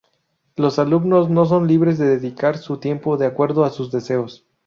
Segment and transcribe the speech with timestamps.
[0.55, 4.47] Los alumnos son libres de dedicar su tiempo de acuerdo con sus deseos.